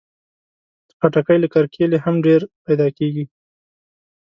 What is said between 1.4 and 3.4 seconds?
له کرکيله هم ډېر پیدا کېږي.